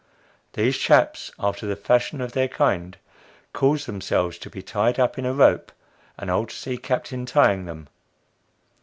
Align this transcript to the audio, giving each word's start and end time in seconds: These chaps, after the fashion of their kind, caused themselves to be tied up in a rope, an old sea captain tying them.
These 0.53 0.79
chaps, 0.79 1.31
after 1.37 1.67
the 1.67 1.75
fashion 1.75 2.21
of 2.21 2.31
their 2.31 2.47
kind, 2.47 2.97
caused 3.53 3.85
themselves 3.85 4.39
to 4.39 4.49
be 4.49 4.63
tied 4.63 4.99
up 4.99 5.19
in 5.19 5.27
a 5.27 5.33
rope, 5.35 5.71
an 6.17 6.27
old 6.27 6.49
sea 6.51 6.79
captain 6.79 7.27
tying 7.27 7.65
them. 7.65 7.87